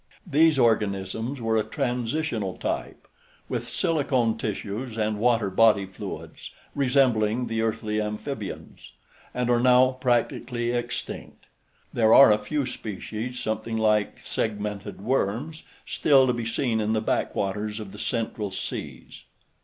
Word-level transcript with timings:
These 0.25 0.57
organisms 0.57 1.43
were 1.43 1.57
a 1.57 1.63
transitional 1.63 2.57
type, 2.57 3.07
with 3.47 3.65
silicone 3.69 4.35
tissues 4.35 4.97
and 4.97 5.19
water 5.19 5.51
body 5.51 5.85
fluids, 5.85 6.49
resembling 6.73 7.45
the 7.45 7.61
earthly 7.61 8.01
amphibians, 8.01 8.93
and 9.31 9.47
are 9.47 9.59
now 9.59 9.91
practically 9.91 10.71
extinct. 10.71 11.45
There 11.93 12.15
are 12.15 12.31
a 12.31 12.39
few 12.39 12.65
species, 12.65 13.37
something 13.39 13.77
like 13.77 14.21
segmented 14.25 15.01
worms, 15.01 15.61
still 15.85 16.25
to 16.25 16.33
be 16.33 16.45
seen 16.47 16.81
in 16.81 16.93
the 16.93 17.01
backwaters 17.01 17.79
of 17.79 17.91
the 17.91 17.99
central 17.99 18.49
seas. 18.49 19.25